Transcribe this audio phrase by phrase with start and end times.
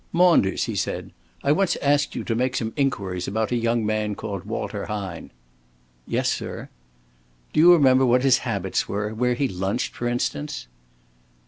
[0.11, 1.11] "Maunders," he said,
[1.43, 5.29] "I once asked you to make some inquiries about a young man called Walter Hine."
[6.07, 6.69] "Yes, sir."
[7.53, 9.13] "Do you remember what his habits were?
[9.13, 10.65] Where he lunched, for instance?"